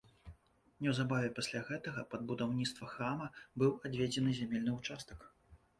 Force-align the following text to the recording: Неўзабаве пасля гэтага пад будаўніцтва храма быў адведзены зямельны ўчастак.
Неўзабаве 0.85 1.29
пасля 1.39 1.61
гэтага 1.69 2.07
пад 2.15 2.21
будаўніцтва 2.33 2.91
храма 2.95 3.29
быў 3.65 3.71
адведзены 3.91 4.31
зямельны 4.41 4.71
ўчастак. 4.81 5.19